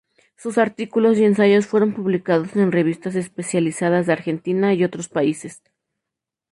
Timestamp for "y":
1.19-1.25, 4.73-4.83